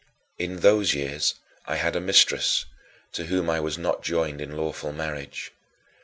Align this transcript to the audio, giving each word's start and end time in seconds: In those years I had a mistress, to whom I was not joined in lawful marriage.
In 0.39 0.61
those 0.61 0.95
years 0.95 1.35
I 1.67 1.75
had 1.75 1.95
a 1.95 2.01
mistress, 2.01 2.65
to 3.11 3.25
whom 3.25 3.51
I 3.51 3.59
was 3.59 3.77
not 3.77 4.01
joined 4.01 4.41
in 4.41 4.57
lawful 4.57 4.91
marriage. 4.91 5.51